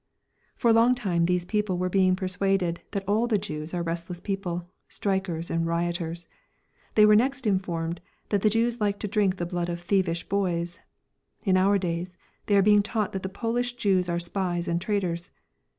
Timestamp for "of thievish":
9.69-10.27